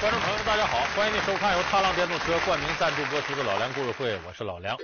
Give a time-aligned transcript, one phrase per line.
[0.00, 4.76] 观众朋友们，大家好，欢迎您收看由踏浪电动车冠名赞助播出的《老梁故事会》，我是老梁。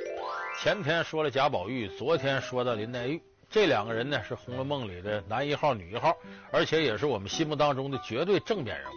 [0.60, 6.16] 前天说了贾宝玉，昨天说到林黛玉，这两个人呢是《红楼梦》里的男一号、女一号，
[6.50, 8.94] 而且也是我们心目当中的绝对正面人物。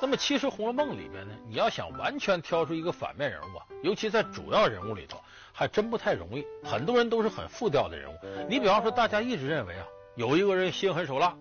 [0.00, 5.20] 那么，其实《红楼梦》里边呢，你要想完全挑出一个反面人物啊，尤其在主要人物里头，
[5.52, 6.46] 还真不太容易。
[6.62, 8.16] 很多人都是很复调的人物。
[8.48, 11.34] 你比方说，大家一直认为啊，有一个人心狠手辣，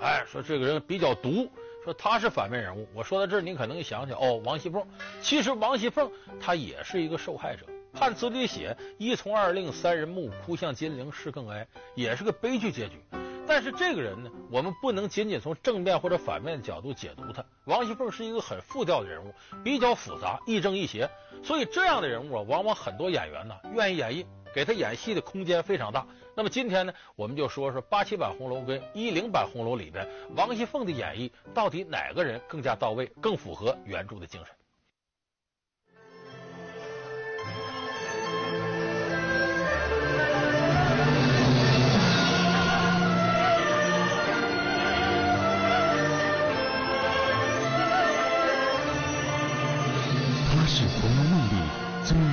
[0.00, 1.50] 哎，说这个人比较毒，
[1.86, 2.88] 说他是反面人物。
[2.92, 4.84] 我说到这儿，你可能想起哦，王熙凤。
[5.22, 7.64] 其实王熙凤她也是一个受害者。
[7.92, 11.64] 判词里写“一从二令三人木，哭向金陵事更哀”，
[11.94, 13.00] 也是个悲剧结局。
[13.46, 17.44] 但是这个人呢，我们不能仅仅从正面或者反面的角度解读他。
[17.66, 21.08] 王熙凤是一个很复调的人物，比较复杂，亦正亦邪。
[21.44, 24.26] 所以这样的人物啊，往往很多演员呢愿意演绎，
[24.56, 26.06] 给他演戏的空间非常大。
[26.34, 34.54] 那么今天呢，我们就说说八七版红楼跟一零版红楼里边王熙凤的演绎，到底哪个人更加到位，更符合原著的精神。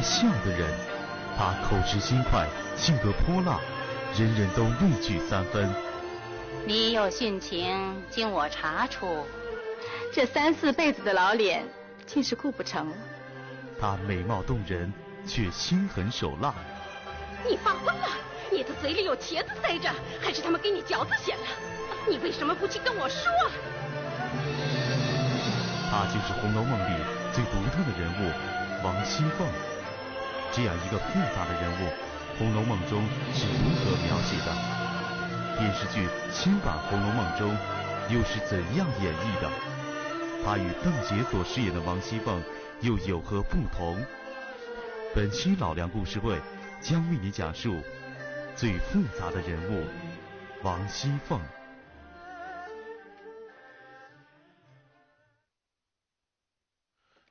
[0.02, 0.70] 笑的人，
[1.38, 3.60] 他口直心快，性格泼辣，
[4.16, 5.68] 人人都畏惧三分。
[6.66, 9.26] 你有殉情，经我查出，
[10.14, 11.66] 这三四辈子的老脸，
[12.06, 12.96] 竟是顾不成了。
[13.82, 14.94] 他美貌动人，
[15.28, 16.54] 却心狠手辣。
[17.46, 18.08] 你发昏了？
[18.52, 19.90] 你的嘴里有茄子塞着，
[20.22, 21.46] 还是他们给你嚼子咸了？
[22.08, 23.32] 你为什么不去跟我说？
[25.90, 27.04] 他就是《红楼梦》里
[27.34, 28.32] 最独特的人物，
[28.86, 29.48] 王熙凤。
[30.56, 31.88] 这样一个复杂的人物，
[32.38, 34.54] 《红楼梦》中是如何描写的？
[35.58, 37.58] 电视剧新版《红楼梦》中
[38.10, 39.50] 又是怎样演绎的？
[40.46, 42.40] 他与邓婕所饰演的王熙凤
[42.82, 43.98] 又有何不同？
[45.16, 46.40] 本期老梁故事会
[46.80, 47.82] 将为你讲述
[48.56, 49.86] 最复杂的人物
[50.62, 51.40] 王熙凤。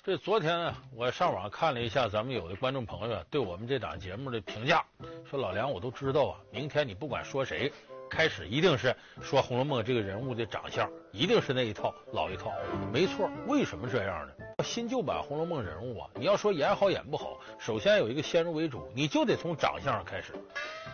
[0.04, 4.84] 这昨天啊，我上网看了一下咱们有的观众朋友啊，对我们这档节目的评价，
[5.24, 7.72] 说老梁我都知道啊，明天你不管说谁，
[8.10, 12.52] 开始一定是说《红楼梦》这个人物的长相，一定是那一套老一套。
[12.92, 14.32] 没错，为什么这样呢？
[14.64, 20.32] 新旧版《红楼梦》人物啊，你要说演好演不好，首先有一个先入为主，你就得从长相上开始。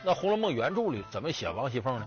[0.04, 2.06] 那《红楼梦》原著里怎么写王熙凤呢？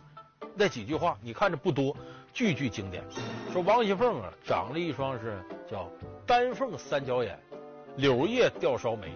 [0.53, 1.97] 那几句话你看着不多，
[2.31, 3.03] 句句经典。
[3.51, 5.89] 说王熙凤啊，长了一双是叫
[6.31, 7.37] 丹凤三角眼，
[7.97, 9.11] 柳叶吊梢眉，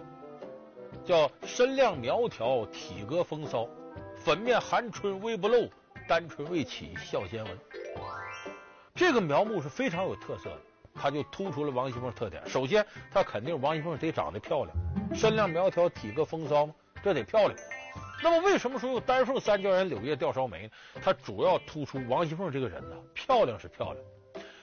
[1.05, 3.69] 叫身量苗条，体格风骚，
[4.17, 5.69] 粉面含春微不露，
[6.09, 7.57] 单唇未启笑先闻。
[8.93, 10.61] 这个描摹是非常有特色的，
[10.93, 12.45] 它就突出了王熙凤特点。
[12.45, 14.75] 首先，他肯定王熙凤得长得漂亮，
[15.15, 17.57] 身量苗条，体格风骚嘛，这得漂亮。
[18.21, 20.69] 那么为什么说用丹凤三角眼、柳叶吊梢眉呢？
[21.01, 24.05] 它主要突出王熙凤这个人呢，漂亮是漂亮，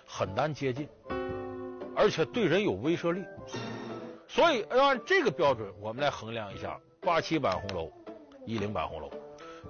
[0.06, 0.86] 很难接近，
[2.02, 3.24] 而且对人有威慑力。
[4.26, 7.92] 所以要按这个标准，我们来衡量一下八七版红楼、
[8.44, 9.08] 一零版红楼。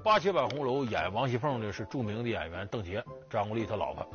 [0.02, 4.08] 八七版红楼演王熙凤的是著名的演员邓婕，张国立他老婆。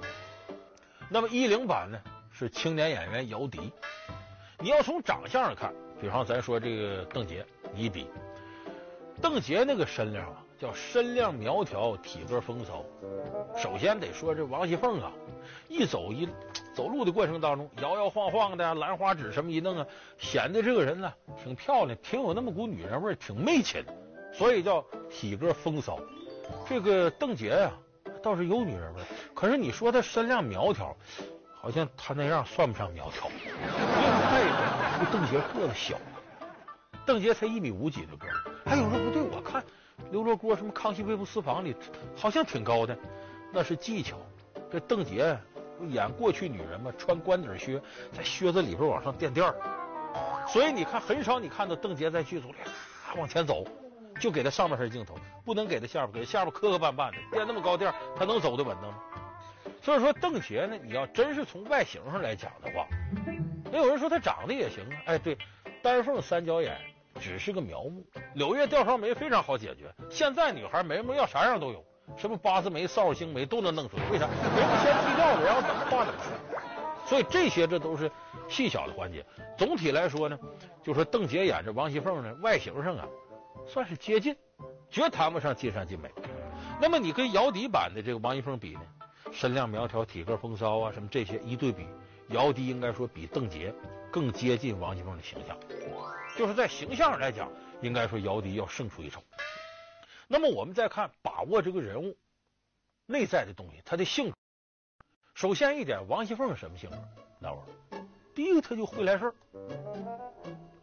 [1.10, 2.00] 那么一零版呢
[2.32, 3.72] 是青年演员姚笛。
[4.60, 7.44] 你要从长相上看，比方咱说这个邓婕，
[7.76, 8.10] 你比。
[9.22, 12.84] 邓婕那个身量，叫身量苗条，体格风骚。
[13.56, 15.12] 首先得说这王熙凤啊，
[15.68, 16.28] 一走一
[16.76, 19.86] 走路的过程当中，摇摇晃晃的，兰花指什么一弄啊，
[20.18, 21.14] 显得这个人呢
[21.44, 23.94] 挺漂亮，挺有那么股女人味，挺媚气的，
[24.34, 26.00] 所以叫体格风骚。
[26.68, 27.72] 这个邓婕呀，
[28.24, 29.02] 倒是有女人味，
[29.36, 30.96] 可是你说她身量苗条，
[31.54, 33.30] 好像她那样算不上苗条。
[33.46, 35.96] 另外一个，这邓婕个子小。
[37.06, 38.34] 邓婕才一米五几的个儿，
[38.66, 39.64] 还有人说不对，我看
[40.12, 41.76] 刘罗锅什么《康熙微服私访》里
[42.16, 42.98] 好像挺高的，
[43.52, 44.18] 那是技巧。
[44.72, 45.38] 这邓婕
[45.90, 47.82] 演过去女人嘛，穿官底靴，
[48.12, 49.56] 在靴子里边往上垫垫儿，
[50.48, 53.66] 所以你看很少你看到邓婕在剧组里啊往前走，
[54.20, 55.16] 就给她上半身镜头，
[55.46, 59.00] 不能给她下边，给她下边磕磕绊绊的垫那么高垫，她能走得稳当吗？
[59.82, 62.88] 所以说邓婕呢，你要真是从外形上来讲的话，
[63.72, 65.38] 那有人说她长得也行啊，哎对，
[65.82, 66.78] 丹凤三角眼。
[67.18, 68.06] 只是个苗木，
[68.36, 69.94] 柳叶吊梢眉非常好解决。
[70.10, 71.84] 现在女孩眉毛要啥样都有，
[72.16, 74.04] 什么八字眉、少星眉都能弄出来。
[74.10, 74.28] 为啥？
[74.28, 76.30] 眉毛先剃掉了，然后怎么画怎么出。
[77.06, 78.12] 所以这些这都是
[78.50, 79.26] 细小的环节。
[79.58, 80.38] 总体来说呢，
[80.84, 83.08] 就说邓婕演这王熙凤呢，外形上啊
[83.66, 84.36] 算是接近，
[84.90, 86.10] 绝谈不上尽善尽美。
[86.80, 88.82] 那么你跟姚笛版的这个王熙凤比呢，
[89.32, 91.88] 身量苗条、体格风骚啊，什么这些一对比，
[92.28, 93.74] 姚笛应该说比邓婕
[94.12, 95.58] 更接近王熙凤的形象，
[96.38, 97.52] 就是在形象上来讲，
[97.82, 99.24] 应该说姚笛要胜出一筹。
[100.28, 102.16] 那么我们再看把握这个人物
[103.08, 104.38] 内在的东西，他的性格。
[105.34, 106.98] 首先一点，王熙凤是什么性格？
[107.40, 108.06] 那会儿，
[108.36, 109.34] 第一个他就会来事儿，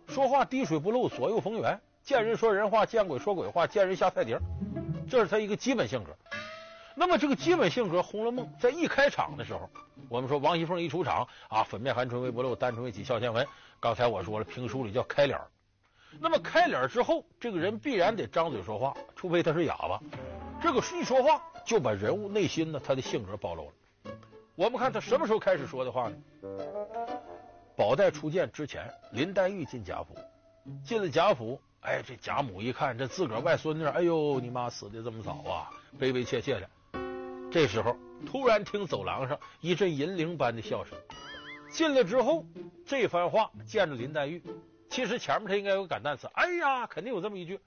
[0.08, 4.38] 说话滴水不漏，左右逢源，见人说人话，见鬼说鬼话，见人下菜碟，
[5.08, 6.16] 这是他一个基本性格。
[6.96, 9.68] 那么这个基本性格，《红楼梦》在一开场的时候，
[10.08, 13.46] 我们说王熙凤一出场啊，粉面寒春微不露，单唇微启笑倩文。
[13.80, 15.38] 刚才我说了，评书里叫开脸。
[16.20, 20.00] 那么开脸之后，这个人必然得张嘴说话，除非他是哑巴。
[20.62, 23.72] 这个一说话，就把人物内心呢，他的性格暴露了。
[24.54, 26.16] 我们看他什么时候开始说的话呢？
[27.76, 30.16] 宝黛初见之前，林黛玉进贾府，
[30.84, 35.68] 进了贾府，哎，这贾母一看这自个儿外孙女，哎呦，你妈死的这么早啊，
[35.98, 36.70] 悲悲切切的。
[37.54, 37.96] 这时候，
[38.26, 40.98] 突然听走廊上一阵银铃般的笑声。
[41.70, 42.44] 进来之后，
[42.84, 44.42] 这番话见着林黛玉，
[44.90, 47.60] 其实前面他应该有感叹词，哎呀，肯定有这么一句。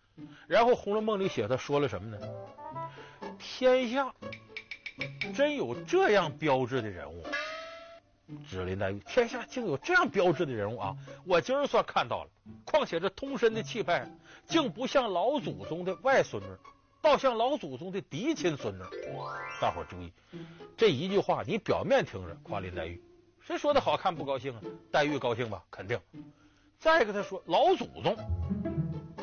[0.46, 2.28] 然后《红楼梦》里写他说了什么呢？
[3.40, 4.14] 天下
[5.34, 7.26] 真有这样标致的人物，
[8.46, 9.00] 指林黛玉。
[9.08, 10.98] 天下竟有这样标致的人物啊！
[11.26, 12.30] 我今儿算看到了。
[12.66, 14.06] 况且这通身的气派，
[14.50, 16.48] 竟不像老祖宗的外孙女。
[17.08, 18.82] 倒像老祖宗的嫡亲孙女，
[19.62, 20.12] 大伙儿注意
[20.76, 23.02] 这一句话，你表面听着夸林黛玉，
[23.40, 24.62] 谁说的好看不高兴啊？
[24.92, 25.64] 黛玉高兴吧？
[25.72, 25.98] 肯定。
[26.78, 28.18] 再一个他说老祖宗，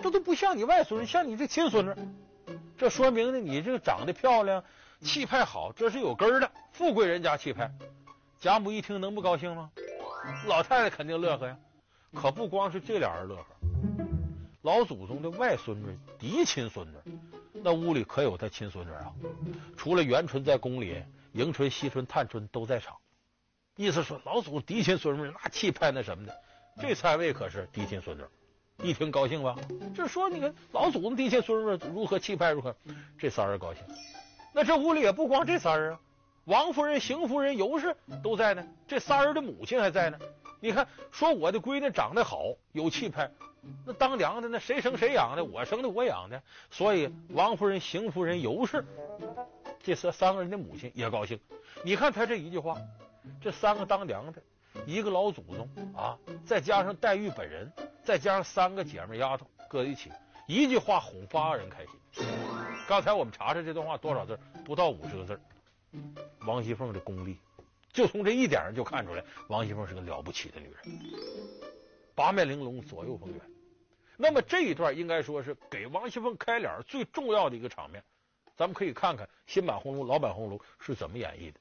[0.02, 1.94] 这都不像你外孙，像你这亲孙女，
[2.78, 4.64] 这说明呢你这个长得漂亮，
[5.02, 7.70] 气派好，这是有根儿的，富贵人家气派。
[8.40, 9.70] 贾母一听能不高兴吗？
[10.46, 11.58] 老太太肯定乐呵呀，
[12.14, 13.44] 可不光是这俩人乐呵，
[14.62, 16.94] 老祖宗的外孙女、嫡亲孙女。
[17.64, 19.11] 那屋里可有他亲孙女啊？
[19.75, 21.02] 除了元春在宫里，
[21.32, 22.94] 迎春、惜春、探春都在场。
[23.75, 26.37] 意思说老祖嫡亲孙女那气派那什么的，
[26.78, 28.22] 这三位可是嫡亲孙女。
[28.82, 29.56] 一听高兴吧？
[29.94, 32.76] 这说你看老祖宗嫡亲孙女如何气派如何？
[33.19, 33.82] 这仨人高兴。
[34.52, 36.00] 那这屋里也不光这仨人啊，
[36.44, 38.62] 王夫人、邢夫人、尤氏都在呢。
[38.87, 40.19] 这仨人的母亲还在呢。
[40.60, 43.31] 你看，说我的闺女长得好，有气派。
[43.87, 45.44] 那当娘的，那谁生谁养的？
[45.44, 46.43] 我生的，我养的。
[46.70, 48.84] 所以王夫人、邢夫人、尤氏，
[49.82, 51.38] 这三三个人的母亲也高兴。
[51.82, 52.78] 你看他这一句话，
[53.40, 54.43] 这三个当娘的，
[54.87, 57.70] 一个老祖宗啊，再加上黛玉本人，
[58.02, 60.10] 再加上三个姐妹丫头搁一起，
[60.46, 62.26] 一句话哄八个人开心。
[62.88, 64.38] 刚才我们查查这段话多少字？
[64.64, 65.40] 不到五十个字。
[66.46, 67.38] 王熙凤的功力，
[67.93, 70.99] 就从这一点上就看出来，王熙凤是个了不起的女人，
[72.14, 73.40] 八面玲珑，左右逢源。
[74.16, 78.02] 那么这一段应该说是给王熙凤开脸最重要的一个场面，
[78.56, 81.61] 咱们可以看看新版红楼、老版红楼是怎么演绎的。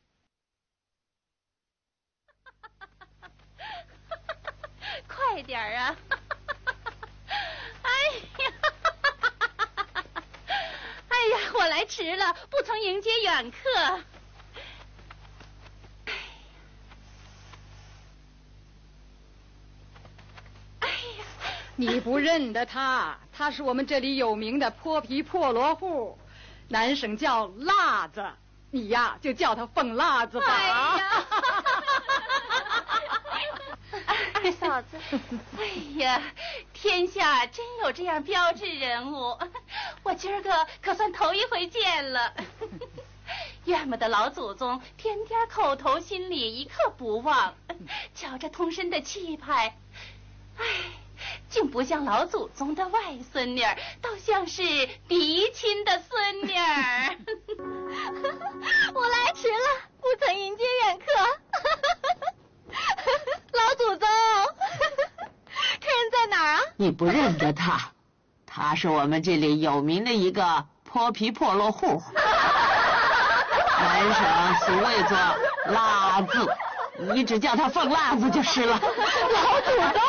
[5.08, 5.96] 快点啊！
[7.82, 7.92] 哎
[8.38, 8.52] 呀，
[11.10, 14.04] 哎呀，我来迟了，不曾迎接远客。
[21.76, 26.18] 你不认得他， 他是我们这里有名的泼皮破落户，
[26.70, 28.24] 南省叫辣子，
[28.70, 30.46] 你呀就叫他凤辣子吧。
[30.48, 31.26] 哎呀，
[34.36, 34.98] 二嫂子，
[35.58, 35.66] 哎
[35.98, 36.22] 呀，
[36.74, 39.38] 天下真有这样标志人物，
[40.04, 42.34] 我今儿个可算头一回见了。
[43.66, 47.56] 怨不得老祖宗天天口头心里一刻不忘，
[48.14, 49.76] 瞧这通身的气派，
[50.58, 50.66] 哎。
[51.54, 53.00] 竟不像老祖宗的外
[53.32, 54.64] 孙女儿，倒像是
[55.08, 57.16] 嫡亲的孙女儿。
[58.96, 59.70] 我来迟了，
[60.02, 61.06] 不曾迎接远客。
[63.54, 64.10] 老祖宗，
[65.80, 66.62] 客人在哪儿啊？
[66.76, 67.92] 你不认得他？
[68.48, 72.02] 他是我们这里有名的一个泼皮破落户，
[73.80, 75.16] 南省俗谓作
[75.72, 76.52] 辣子，
[77.14, 78.74] 你只叫他凤辣子就是了。
[78.82, 80.02] 老祖宗。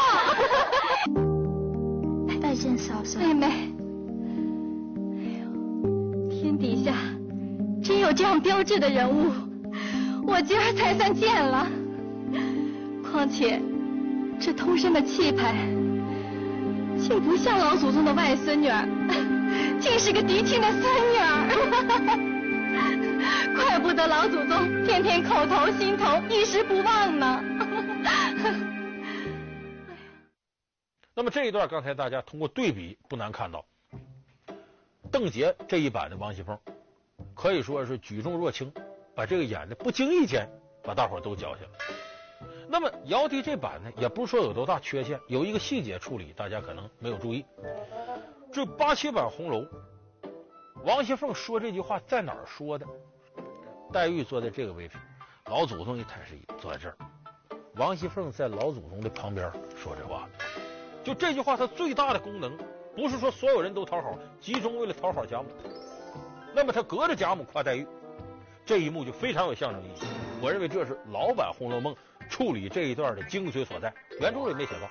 [3.12, 6.94] 妹妹，哎呦，天底下
[7.82, 9.30] 真有这样标致的人物，
[10.26, 11.66] 我今儿才算见了。
[13.02, 13.60] 况且
[14.40, 15.54] 这通身的气派，
[16.98, 18.88] 竟不像老祖宗的外孙女儿，
[19.78, 21.46] 竟是个嫡亲的孙女儿。
[23.54, 27.40] 怪不得老祖宗天天口头心头一时不忘呢。
[31.16, 33.64] 那么这一段刚才大家通过对比不难看到，
[35.12, 36.58] 邓婕这一版的王熙凤
[37.34, 38.72] 可以说是举重若轻，
[39.14, 40.48] 把这个演的不经意间
[40.82, 41.70] 把大伙都搅下了。
[42.68, 47.46] 那么姚笛这版呢，也不是说有多大缺陷，有一个细节处理，大家可能没有注意。
[48.52, 49.64] 这八七版红楼，
[50.84, 52.84] 王熙凤说这句话在哪儿说的？
[53.92, 54.98] 黛玉坐在这个位置，
[55.46, 56.96] 老祖宗一太师椅坐在这儿，
[57.76, 60.28] 王熙凤在老祖宗的旁边说这话。
[61.04, 62.56] 就这句话，它最大的功能
[62.96, 65.48] 不是说所有人都讨好，集中为了讨好贾母。
[66.54, 67.86] 那么他隔着贾母夸黛玉，
[68.64, 70.06] 这一幕就非常有象征意义。
[70.40, 71.94] 我认为这是老版《红楼梦》
[72.28, 74.88] 处理这一段的精髓所在，原著里没写到。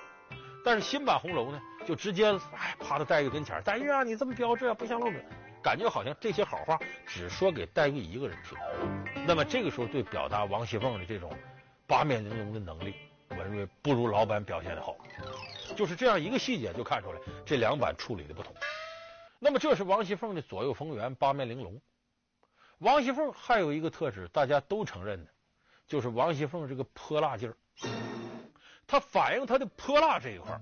[0.64, 5.24] 但是新版红楼呢，就直接哎趴到黛玉跟前，黛玉啊，你这么标致啊，不像路人，
[5.62, 8.56] 感觉好像这些好话只说给黛玉一个人听。
[9.26, 11.32] 那么这个时候对表达王熙凤的这种
[11.86, 12.94] 八面玲珑的能力，
[13.30, 14.94] 我认为不如老版表现的好。
[15.74, 18.54] 就是这样一个细节就看出来这两版处理的不同。
[19.38, 21.80] 那么这是王熙凤的左右逢源、八面玲珑。
[22.78, 25.30] 王熙凤还有一个特质，大家都承认的，
[25.86, 27.56] 就是王熙凤这个泼辣劲儿。
[28.86, 30.58] 她反映她的泼辣这一块，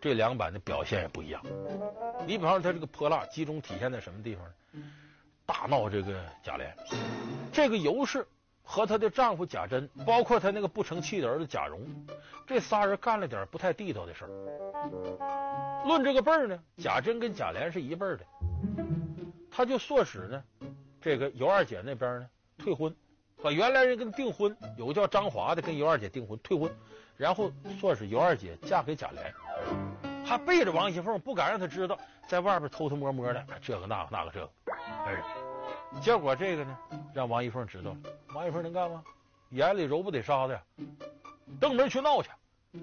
[0.00, 1.42] 这两版的表现也不一样。
[2.26, 4.54] 你比方说，她这个泼辣集中体现在什么地方呢？
[5.46, 6.72] 大闹这个贾琏，
[7.52, 8.26] 这个尤氏。
[8.66, 11.78] 和她的丈夫贾珍，包括她那个不成器的儿子贾蓉，
[12.46, 15.84] 这仨人干了点不太地道的事儿。
[15.86, 18.24] 论这个辈儿呢，贾珍跟贾琏是一辈儿的，
[19.50, 20.42] 他就唆使呢，
[21.00, 22.94] 这个尤二姐那边呢退婚，
[23.42, 26.74] 把原来人跟订婚，有个叫张华的跟尤二姐订婚退婚，
[27.18, 34.50] 然后唆使尤二姐嫁给贾琏，还背着王熙凤，不敢让她知道，在外边偷偷摸摸的，这个那个那个这个，
[35.04, 35.43] 哎。
[36.00, 36.78] 结果这个呢，
[37.14, 37.96] 让王一凤知道了。
[38.34, 39.02] 王一凤能干吗？
[39.50, 40.62] 眼里揉不得沙子呀，
[41.60, 42.30] 登门去闹去。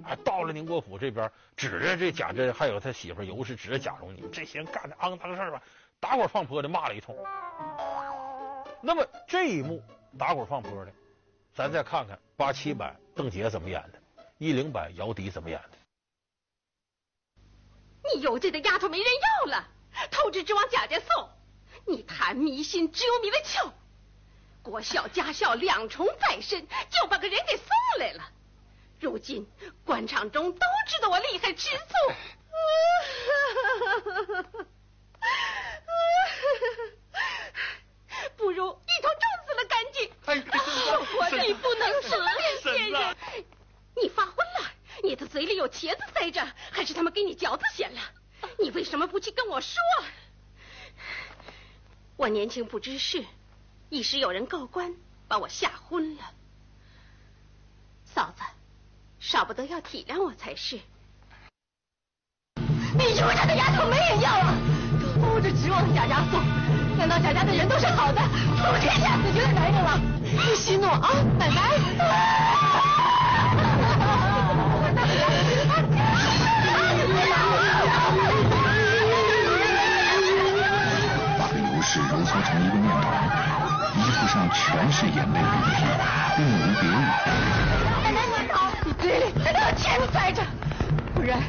[0.05, 5.61] 哎，到了宁国府这边，指着这贾珍还有他媳妇尤氏，指着贾蓉，你们这些人干的肮脏事儿吧，
[5.99, 7.13] 打滚放泼的骂了一通。
[8.79, 9.83] 那么这一幕
[10.17, 10.93] 打滚放泼的，
[11.53, 13.99] 咱再看看八七版邓婕怎么演的，
[14.37, 15.77] 一零版姚笛怎么演的。
[18.13, 19.07] 你有这个丫头没人
[19.45, 19.67] 要了，
[20.09, 21.29] 投资只往贾家送。
[21.85, 23.71] 你谈迷信，只有迷了窍。
[24.61, 27.65] 国孝家孝两重在身，就把个人给送
[27.99, 28.29] 来了。
[28.99, 29.47] 如今
[29.83, 31.93] 官场中都知道我厉害吃醋，
[38.37, 40.11] 不如一头撞死了干净。
[41.17, 43.15] 我你不能随便见人。
[43.95, 44.71] 你发昏了？
[45.03, 47.99] 你的嘴里有茄子塞着，还是他们给你嚼子馅了？
[48.59, 49.81] 你为什么不去跟我说？
[52.21, 53.25] 我年轻不知事，
[53.89, 54.93] 一时有人告官，
[55.27, 56.21] 把我吓昏了。
[58.05, 58.43] 嫂子，
[59.19, 60.79] 少不得要体谅我才是。
[62.95, 64.53] 你说这个丫头没人要啊，
[65.19, 66.39] 偷着指望贾家送，
[66.95, 69.99] 难道贾家的人都是好的，不天下死绝的男人了？
[70.21, 71.09] 你息怒啊，
[71.39, 71.71] 奶奶。
[71.79, 73.00] 是
[82.21, 83.03] 揉搓成一个面团，
[83.97, 85.81] 衣服上全是眼泪鼻涕，
[86.37, 86.93] 并无别语。
[88.03, 90.43] 奶奶你好，你嘴里有钱塞着，
[91.15, 91.39] 不然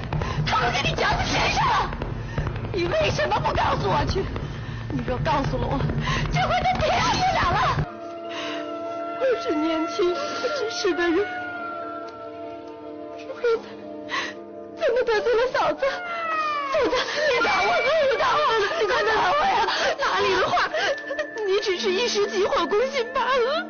[0.46, 1.90] 他们给你夹子身上了。
[2.72, 4.24] 你为什么不告诉我去？
[4.88, 5.78] 你若告诉了我，
[6.32, 7.76] 就会再体谅不了了。
[9.20, 11.18] 我是年轻不知事的人，
[13.18, 13.44] 刚才
[14.74, 15.84] 怎么得罪了嫂子？
[16.72, 16.96] 嫂子，
[17.28, 17.68] 你打我，
[18.10, 18.40] 你打我，
[18.80, 19.51] 你快打我呀！
[22.12, 23.66] 只是一时急火攻心罢了。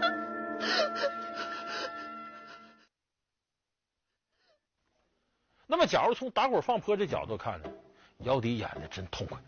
[5.68, 7.70] 那么，假如从打滚放坡这角度看呢，
[8.18, 9.38] 姚笛演的真痛快。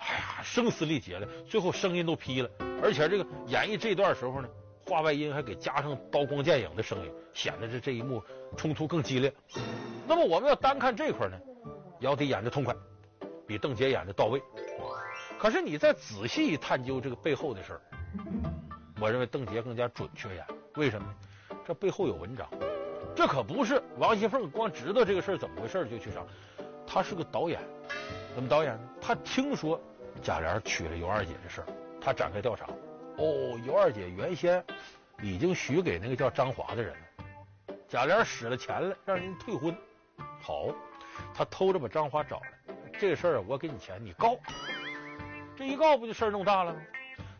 [0.00, 2.50] 哎呀，声嘶力竭的，最后声音都劈了，
[2.82, 4.48] 而且这个演绎这段时候呢，
[4.86, 8.22] 话外音还给加上刀光剑影的声音，显得这这一幕
[8.56, 9.30] 冲突更激烈。
[10.06, 11.38] 那么，我们要单看这块呢？
[12.00, 12.74] 姚笛演的痛快，
[13.46, 14.42] 比邓婕演的到位。
[15.38, 17.80] 可是你再仔细探究这个背后的事儿，
[19.00, 20.46] 我认为邓婕更加准确演。
[20.76, 21.14] 为什么呢？
[21.66, 22.48] 这背后有文章，
[23.16, 26.26] 这可不是王熙凤光知道这个事儿怎么回事就去上。
[26.86, 27.60] 他是个导演，
[28.34, 28.88] 怎么导演呢？
[29.00, 29.80] 他听说
[30.22, 31.66] 贾琏娶了尤二姐的事儿，
[32.00, 32.66] 他展开调查。
[33.16, 34.62] 哦，尤二姐原先
[35.22, 39.74] 已经许给那个叫张华的人了，贾琏使了钱了，让人退婚。
[40.40, 40.68] 好。
[41.32, 44.36] 他偷着把张华找来，这事儿我给你钱，你告。
[45.56, 46.80] 这一告不就事儿弄大了吗？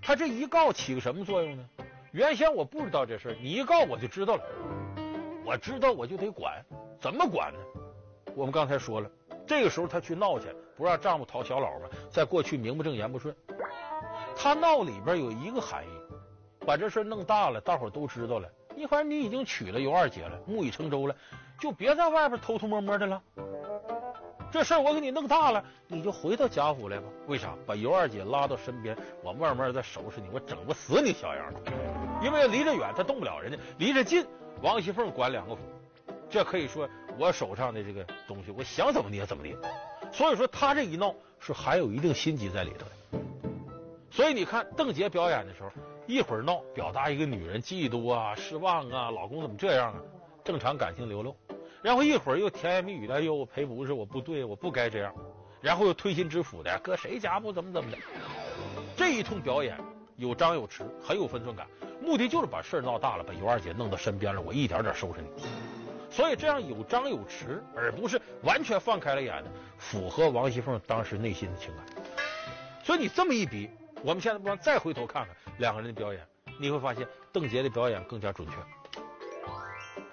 [0.07, 1.65] 他这一告起个什么作用呢？
[2.13, 4.43] 原先我不知道这事，你一告我就知道了。
[5.47, 6.63] 我知道我就得管，
[7.01, 7.59] 怎么管呢？
[8.35, 9.11] 我们刚才说了，
[9.47, 13.35] 这个时候他去闹去，不让丈夫讨小老婆，在过去名不正言不顺。
[14.37, 15.91] 他闹里边有一个含义，
[16.67, 21.17] 把这事弄大了，大伙都知道了，你反正你已经娶了尤二姐了，木已成舟了，
[21.59, 23.23] 就别在外边偷偷摸摸的了。
[24.55, 27.09] 这事儿我给你弄大了，你就回到贾府来吧。
[27.27, 27.57] 为啥？
[27.67, 31.73] 把尤二姐拉到身边，我慢慢再收拾你，我整不死你小样的。
[32.23, 34.25] 因为离着远他动不了人家，离着近，
[34.63, 35.63] 王熙凤管两个府，
[36.31, 39.57] 这可以说我手上的这个东西，我想怎么捏怎么捏。
[40.13, 43.21] 所以说他这一闹是还有一定心机在里头的。
[44.09, 45.71] 所以你看邓婕表演的时候，
[46.07, 50.01] 一会儿闹表达一个女人嫉妒啊、失望啊，老公怎么这样啊，
[50.45, 51.35] 正常感情流露。
[51.85, 55.15] 然后一会儿又甜言蜜语的，哎呦，我赔不是，我不对，我不该这样。
[55.61, 57.99] 然后又推心置腹的，搁谁家不怎么怎么的。
[58.97, 59.79] 这一通表演
[60.17, 61.67] 有张有弛，很有分寸感，
[62.01, 65.29] 目的就是把事儿闹大了，把尤二姐弄到身边了，我一点点收拾你。
[66.11, 71.85] 所以这样有张有弛，而不是完全放开了演的，符合王熙凤当时内心的情感。
[72.83, 73.69] 所以你这么一比，
[74.03, 76.27] 我们现在不妨再回头看看两个人的表演，
[76.59, 78.55] 你会发现邓婕的表演更加准确。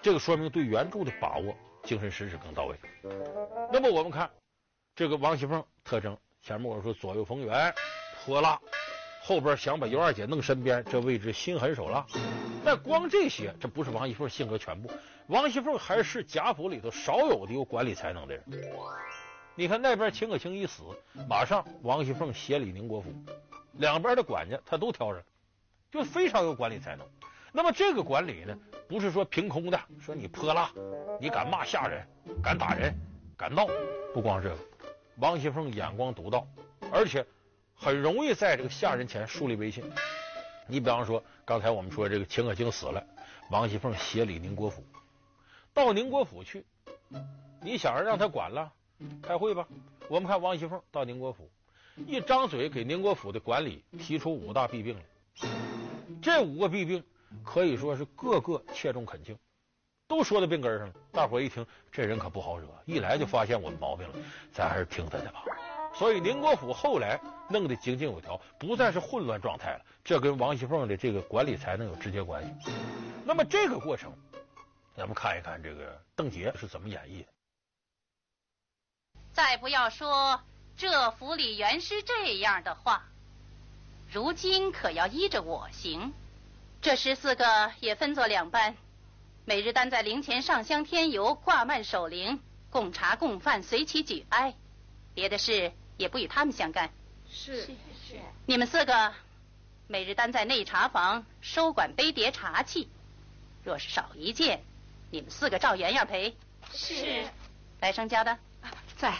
[0.01, 2.75] 这个说明对原著的把握，精神实质更到位。
[3.71, 4.29] 那么我们看
[4.95, 7.73] 这个王熙凤特征，前面我说左右逢源、
[8.25, 8.59] 泼辣，
[9.21, 12.03] 后边想把尤二姐弄身边，这位置心狠手辣。
[12.65, 14.91] 但光这些，这不是王熙凤性格全部。
[15.27, 18.43] 王熙凤还是贾府里头少有的有管理才能的人。
[19.53, 20.83] 你看那边秦可卿一死，
[21.29, 23.13] 马上王熙凤协理宁国府，
[23.73, 25.21] 两边的管家他都挑上，
[25.91, 27.07] 就非常有管理才能。
[27.53, 30.71] 那么这个管理呢，不是说凭空的，说你泼辣，
[31.19, 32.07] 你敢骂下人，
[32.41, 32.93] 敢打人，
[33.37, 33.67] 敢闹，
[34.13, 34.57] 不光这个，
[35.17, 36.47] 王熙凤眼光独到，
[36.93, 37.25] 而且
[37.75, 39.83] 很容易在这个下人前树立威信。
[40.65, 43.05] 你比方说，刚才我们说这个秦可卿死了，
[43.49, 44.81] 王熙凤协理宁国府，
[45.73, 46.65] 到宁国府去，
[47.61, 48.71] 你想着让他管了，
[49.21, 49.67] 开会吧。
[50.07, 51.51] 我们看王熙凤到宁国府，
[52.07, 55.49] 一张嘴给宁国府的管理提出五大弊病来，
[56.21, 57.03] 这五个弊病。
[57.43, 59.37] 可以说是个个切中恳请，
[60.07, 60.93] 都说到病根上了。
[61.11, 64.15] 大伙一听，这人可不好惹，一来就发现我们毛病了，
[64.53, 65.43] 咱还是听他的吧。
[65.93, 69.85] 所以宁国府后来弄得井井有条，不再是混乱状态了。
[70.03, 72.71] 这跟王熙凤的这个管理才能有直接关系。
[73.25, 74.13] 那么这个过程，
[74.95, 77.27] 咱们看一看这个邓婕是怎么演绎的。
[79.33, 80.41] 再不要说
[80.77, 83.03] 这府里原是这样的话，
[84.11, 86.13] 如今可要依着我行。
[86.81, 88.75] 这十四个也分作两班，
[89.45, 92.41] 每日担在灵前上香添油、挂幔守灵、
[92.71, 94.55] 供茶供饭、随其举哀，
[95.13, 96.89] 别的事也不与他们相干。
[97.29, 98.19] 是是。
[98.47, 99.13] 你们四个
[99.85, 102.89] 每日担在内茶房收管杯碟茶器，
[103.63, 104.63] 若是少一件，
[105.11, 106.35] 你们四个照原样赔。
[106.73, 107.25] 是。
[107.79, 108.35] 来生家的
[108.97, 109.13] 在。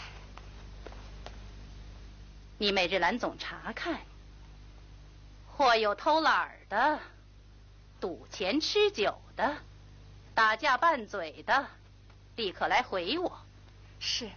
[2.58, 4.00] 你每日拦总查看，
[5.46, 6.98] 或有偷懒的。
[8.02, 9.58] 赌钱吃酒的，
[10.34, 11.68] 打架拌嘴的，
[12.34, 13.38] 立刻来回我。
[14.00, 14.28] 是。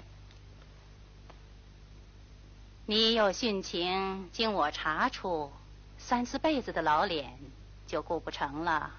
[2.86, 5.52] 你有殉情，经我查出，
[5.98, 7.40] 三四辈子的老脸
[7.88, 8.92] 就顾不成了。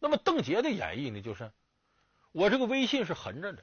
[0.00, 1.52] 那么邓婕的演绎呢，就是
[2.32, 3.62] 我这个威信是横着的，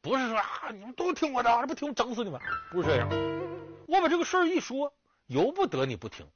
[0.00, 2.40] 不是说啊，你们都听我的，这不听我整死你们，
[2.70, 3.06] 不是这样。
[3.86, 4.94] 我把这个事儿一说，
[5.26, 6.26] 由不得你不听。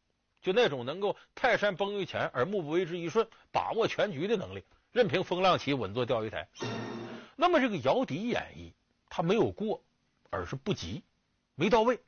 [0.43, 6.49] 就那种能够泰山崩于前而目不为之一瞬，把握全局的能力，任凭风浪起，稳坐钓鱼台。
[7.37, 8.73] 那么这个姚笛演绎，
[9.09, 9.83] 他没有过，
[10.31, 11.03] 而是不及，
[11.55, 12.01] 没到位。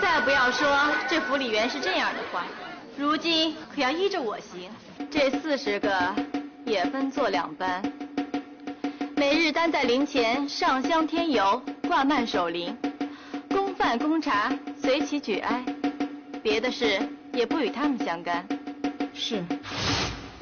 [0.00, 0.68] 再不要说
[1.08, 2.46] 这府里原是这样的话，
[2.96, 4.70] 如今可要依着我行。
[5.10, 6.14] 这四十个
[6.64, 7.82] 也分作两班，
[9.16, 12.76] 每日单在灵前上香添油，挂幔守灵，
[13.50, 14.50] 供饭供茶，
[14.82, 15.64] 随其举哀。
[16.42, 17.00] 别的事
[17.32, 18.44] 也不与他们相干。
[19.14, 19.44] 是。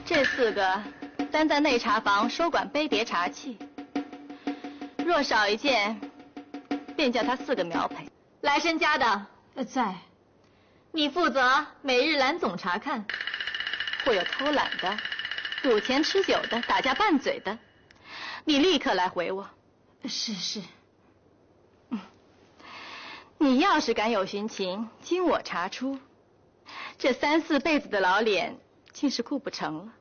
[0.07, 0.83] 这四个
[1.31, 3.59] 单在内茶房收管杯碟茶器，
[5.05, 6.01] 若少一件，
[6.97, 8.09] 便叫他四个苗赔。
[8.41, 9.27] 来生家的
[9.69, 9.95] 在。
[10.91, 13.05] 你负责每日拦总查看，
[14.05, 14.99] 或有偷懒的、
[15.63, 17.57] 赌钱吃酒的、打架拌嘴的，
[18.45, 19.49] 你立刻来回我。
[20.05, 20.61] 是是。
[23.43, 25.99] 你要是敢有寻情，经我查出，
[26.99, 28.55] 这三四辈子的老脸，
[28.93, 29.95] 竟是顾不成了。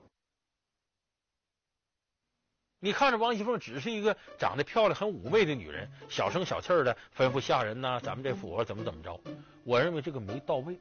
[2.82, 9.18] 你看着王熙凤只是一个长得漂亮、很妩媚的女人，小声小气的吩咐下人呐，咱们这府怎么怎么着？
[9.64, 10.78] 我认为这个没到位，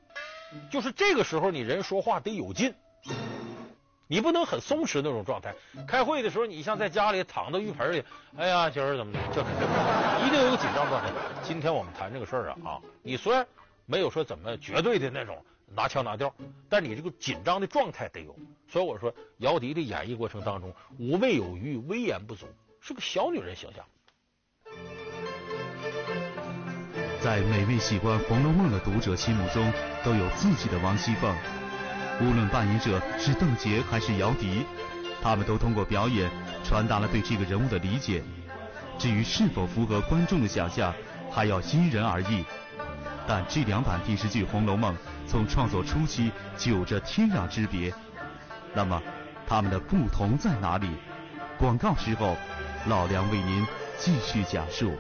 [0.68, 2.74] 就是这个时候你人说话得有劲。
[4.08, 5.54] 你不能很松弛那种状态。
[5.86, 8.02] 开会的时候，你像在家里躺到浴盆里，
[8.36, 9.18] 哎呀，今儿怎么的？
[9.34, 9.42] 就
[10.26, 11.10] 一定有个紧张状态。
[11.42, 13.46] 今天我们谈这个事儿啊，啊，你虽然
[13.84, 15.44] 没有说怎么绝对的那种
[15.74, 16.34] 拿腔拿调，
[16.70, 18.34] 但你这个紧张的状态得有。
[18.66, 22.46] 所以我说，姚笛的演绎过程当中，妩媚有余，威严不足，
[22.80, 23.84] 是个小女人形象。
[27.20, 29.70] 在每位喜欢《红楼梦》的读者心目中，
[30.02, 31.36] 都有自己的王熙凤。
[32.20, 34.64] 无论扮演者是邓婕还是姚笛，
[35.22, 36.30] 他们都通过表演
[36.64, 38.22] 传达了对这个人物的理解。
[38.98, 40.92] 至于是否符合观众的想象，
[41.30, 42.44] 还要因人而异。
[43.26, 44.94] 但这两版电视剧《红楼梦》
[45.28, 47.92] 从创作初期就有着天壤之别。
[48.74, 49.00] 那么，
[49.46, 50.88] 他们的不同在哪里？
[51.56, 52.36] 广告时候，
[52.86, 53.66] 老梁为您
[53.98, 54.92] 继续讲述。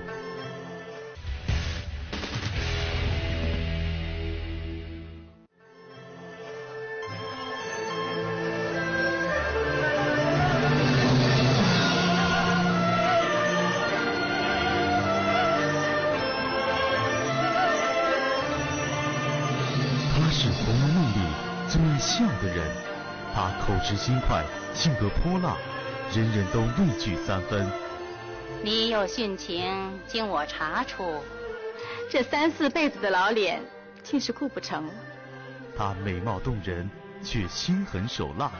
[21.68, 22.66] 最爱笑的人。
[23.34, 24.42] 他口直心快，
[24.74, 25.56] 性格泼辣，
[26.12, 27.70] 人人都畏惧三分。
[28.62, 31.22] 你有殉情，经我查出，
[32.10, 33.60] 这三四辈子的老脸，
[34.02, 34.92] 竟是顾不成了。
[35.76, 36.90] 他美貌动人，
[37.22, 38.50] 却心狠手辣。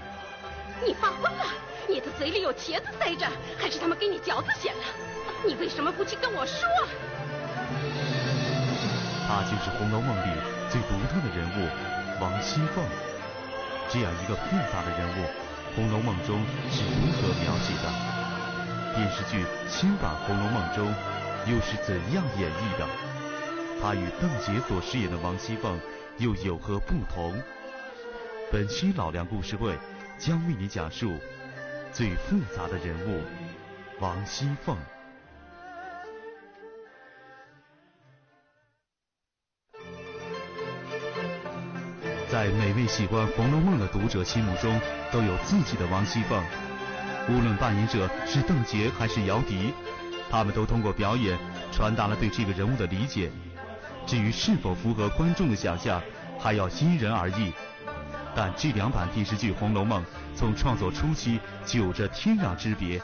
[0.86, 1.44] 你发昏了？
[1.88, 3.26] 你的嘴里有茄子塞着，
[3.58, 4.82] 还是他们给你嚼子馅了？
[5.46, 6.68] 你为什么不去跟我说？
[9.26, 10.30] 他就是《红楼梦》里
[10.70, 11.68] 最独特的人物，
[12.20, 12.84] 王熙凤。
[13.90, 15.24] 这样一个复杂的人物，
[15.76, 17.88] 《红楼梦》中是如何描写的？
[18.94, 20.86] 电视剧新版《红楼梦》中
[21.46, 22.86] 又是怎样演绎的？
[23.80, 25.78] 他与邓婕所饰演的王熙凤
[26.18, 27.32] 又有何不同？
[28.50, 29.78] 本期老梁故事会
[30.18, 31.16] 将为你讲述
[31.92, 33.22] 最复杂的人物
[34.00, 34.76] 王熙凤。
[42.38, 46.40] 在每位喜欢《红楼梦》的读者心目中，都有自己的王熙凤。
[47.28, 49.74] 无论扮演者是邓婕还是姚笛，
[50.30, 51.36] 他们都通过表演
[51.72, 53.28] 传达了对这个人物的理解。
[54.06, 56.00] 至于是否符合观众的想象，
[56.38, 57.52] 还要因人而异。
[58.36, 60.00] 但这两版电视剧《红楼梦》
[60.36, 63.02] 从创作初期就有着天壤之别。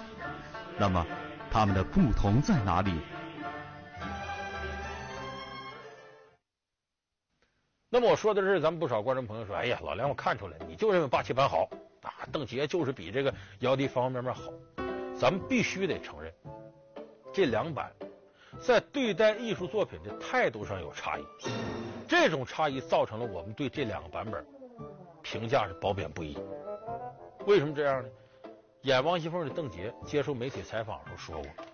[0.78, 1.04] 那么，
[1.50, 2.92] 他们的不同在哪里？
[7.94, 11.68] 那么我说到这儿，咱们不少观众朋友说：“哎呀，老梁，我看出来，你就认为八七版好
[12.02, 14.52] 啊，邓婕就是比这个姚笛方方面面好。”
[15.16, 16.35] 咱们必须得承认，
[17.33, 17.92] 这两版
[18.59, 21.24] 在对待艺术作品的态度上有差异，
[22.09, 24.44] 这种差异造成了我们对这两个版本
[25.22, 26.37] 评价是褒贬不一。
[27.46, 28.09] 为什么这样呢？
[28.83, 31.64] 演王熙凤的邓婕接受媒体采访的时候说过，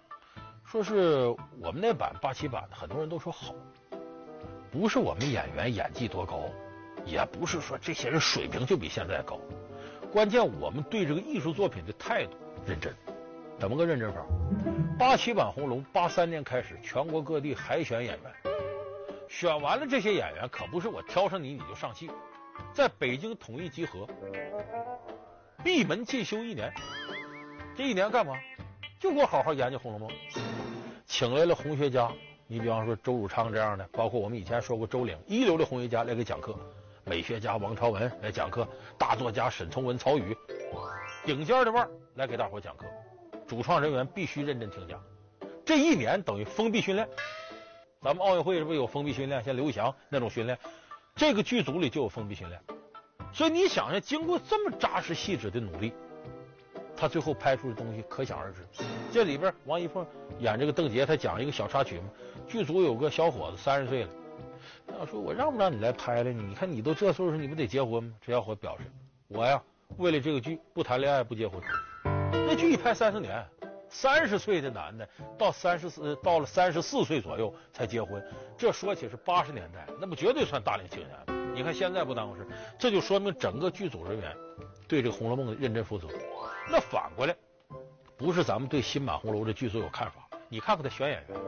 [0.67, 3.55] 说是我们那版八七版，很多人都说好。
[4.71, 6.45] 不是我们演员演技多高，
[7.05, 9.39] 也不是说这些人水平就比现在高，
[10.13, 12.33] 关键我们对这个艺术作品的态度
[12.67, 12.95] 认真。
[13.59, 14.25] 怎么个认真法？
[14.99, 18.33] 八七版红楼八三年开始，全国各地海选演员，
[19.29, 22.11] 选完了这些演员，可不是我挑上你你就上戏，
[22.73, 24.07] 在北京统一集合，
[25.63, 26.73] 闭门进修一年。
[27.77, 28.35] 这一年干嘛？
[28.99, 30.09] 就给我好好研究《红楼梦》，
[31.07, 32.11] 请来了红学家。
[32.53, 36.53] 你比方说周汝昌这样的，包括我们以前说过周岭，一流的红学家来给讲课，
[37.05, 38.67] 美学家王朝文来讲课，
[38.99, 40.37] 大作家沈从文、曹禺，
[41.25, 42.87] 顶尖的腕儿来给大伙讲课，
[43.47, 45.01] 主创人员必须认真听讲。
[45.65, 47.09] 这一年等于封闭训练，
[48.03, 49.41] 咱们奥运会是不是有封闭训练？
[49.45, 50.59] 像刘翔那种训练，
[51.15, 52.61] 这个剧组里就有封闭训练。
[53.33, 55.93] 所以你想想，经过这么扎实细致的努力。
[56.97, 58.67] 他最后拍出的东西可想而知。
[59.11, 60.05] 这里边王一凤
[60.39, 62.05] 演这个邓婕，他讲一个小插曲嘛。
[62.51, 64.11] 剧组有个小伙子三十岁了，
[64.99, 66.43] 他说我让不让你来拍了呢？
[66.43, 68.13] 你看你都这岁数，你不得结婚吗？
[68.21, 68.83] 这小伙表示，
[69.29, 69.63] 我呀
[69.99, 71.63] 为了这个剧不谈恋爱不结婚。
[72.33, 73.47] 那剧一拍三四年，
[73.89, 75.09] 三十岁的男的
[75.39, 78.21] 到三十四到了三十四岁左右才结婚，
[78.59, 81.55] 这说起是八十年代，那不绝对算大龄青年。
[81.55, 82.45] 你看现在不耽误事，
[82.77, 84.37] 这就说明整个剧组人员
[84.89, 86.09] 对这个《红楼梦》的认真负责。
[86.69, 87.37] 那反过来，
[88.17, 90.29] 不是咱们对新版红楼这剧组有看法。
[90.53, 91.39] 你看看他选演员，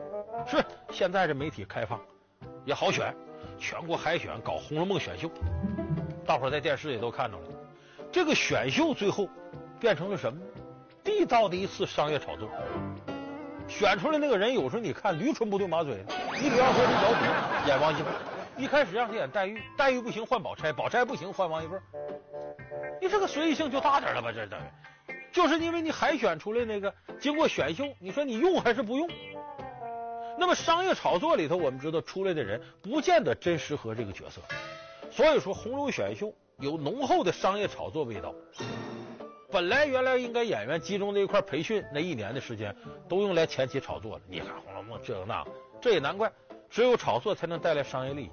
[0.47, 2.01] 是现在这媒体开放，
[2.65, 3.15] 也好选，
[3.59, 5.31] 全国海选搞《红楼梦》选秀，
[6.27, 7.45] 大伙在电视里都看到了。
[8.11, 9.29] 这个选秀最后
[9.81, 10.41] 变成了什么？
[11.03, 12.49] 地道的一次商业炒作。
[13.67, 16.05] 选出来那个人，有时候你看驴唇不对马嘴。
[16.35, 18.13] 你比方说这姚笛演王熙凤，
[18.59, 21.81] 一开始让他演黛玉，黛玉不行换宝钗，宝钗不行换王熙凤。
[23.01, 24.31] 你这个随意性就大点了吧？
[24.31, 25.15] 这等于。
[25.33, 29.09] 就是因为你海选出来那个，经过选秀，你说你用还是不用？
[30.39, 34.41] 那么商业炒作里头，我们知道出来的人不见得真适合这个角色，
[35.11, 38.35] 所以说，红楼选秀有浓厚的商业炒作味道。
[39.51, 42.75] 本来原来应该演员集中在一块培训那一年的时间，
[43.09, 44.23] 都用来前期炒作了。
[44.27, 46.33] 你看《红楼梦》这个那个，这也难怪，
[46.71, 48.31] 只有炒作才能带来商业利益。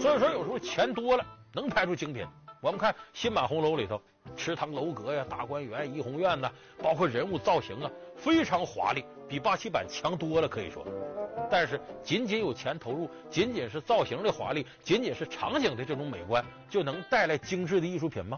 [0.00, 2.26] 所以说，有时候钱多了能拍出精品。
[2.62, 4.00] 我们看新版《红楼》里头，
[4.34, 6.50] 池塘楼阁呀、大观园、怡红院呐，
[6.82, 10.86] 包括人物造型啊，非常华丽，比八七版强多了，可以说。
[11.50, 18.36] 但是，仅仅有钱投入，仅仅是造型的华丽，仅仅是场景的这种美观，就能带来精致的艺术品吗？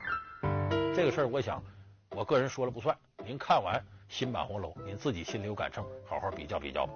[0.95, 1.63] 这个事儿，我想，
[2.11, 2.97] 我个人说了不算。
[3.25, 6.87] 您看完新版《红楼》，您自己心里有杆秤，好好比较比较。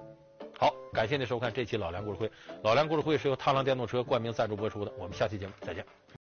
[0.59, 2.31] 好，感谢您收看这期老梁故事会。
[2.63, 4.93] 老梁故事会是由踏浪电动车冠名赞助播出的。
[4.99, 6.02] 我们下期节目再见。